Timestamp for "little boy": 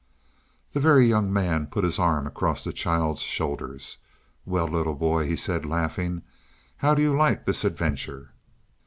4.67-5.27